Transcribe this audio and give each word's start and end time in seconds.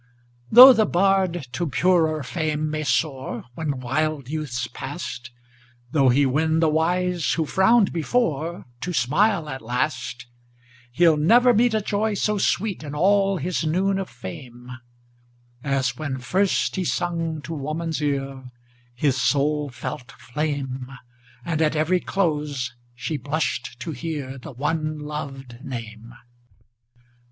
Tho' 0.51 0.73
the 0.73 0.87
bard 0.87 1.45
to 1.51 1.67
purer 1.67 2.23
fame 2.23 2.71
may 2.71 2.81
soar, 2.81 3.43
When 3.53 3.79
wild 3.79 4.29
youth's 4.29 4.65
past; 4.65 5.29
Tho' 5.91 6.09
he 6.09 6.25
win 6.25 6.59
the 6.59 6.69
wise, 6.69 7.33
who 7.33 7.45
frowned 7.45 7.93
before, 7.93 8.65
To 8.79 8.93
smile 8.93 9.47
at 9.47 9.61
last; 9.61 10.25
He'll 10.91 11.17
never 11.17 11.53
meet 11.53 11.75
A 11.75 11.81
joy 11.83 12.15
so 12.15 12.39
sweet, 12.39 12.81
In 12.83 12.95
all 12.95 13.37
his 13.37 13.63
noon 13.63 13.99
of 13.99 14.09
fame, 14.09 14.71
As 15.63 15.95
when 15.95 16.17
first 16.17 16.77
he 16.77 16.83
sung 16.83 17.39
to 17.43 17.53
woman's 17.53 18.01
ear 18.01 18.45
His 18.95 19.21
soul 19.21 19.69
felt 19.69 20.13
flame, 20.13 20.91
And, 21.45 21.61
at 21.61 21.75
every 21.75 21.99
close, 21.99 22.73
she 22.95 23.17
blushed 23.17 23.79
to 23.81 23.91
hear 23.91 24.39
The 24.39 24.51
one 24.51 24.97
lov'd 24.97 25.59
name. 25.63 26.15